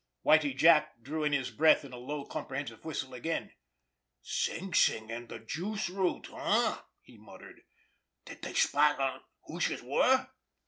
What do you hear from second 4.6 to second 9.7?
Sing, an' de juice route—eh?" he muttered. "Did dey spot who